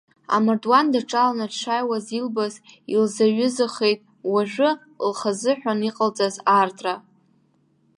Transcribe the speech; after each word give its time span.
Амардуан 0.35 0.87
даҿаланы 0.93 1.45
дшааиуаз 1.51 2.05
илбаз 2.19 2.53
илзаҩызахеит 2.93 3.99
уажәы 4.31 4.69
лхазыҳәан 5.09 5.79
иҟалҵаз 5.89 6.35
аартра. 6.55 6.93